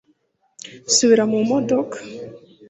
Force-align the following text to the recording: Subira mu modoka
Subira 0.95 1.23
mu 1.31 1.39
modoka 1.49 1.97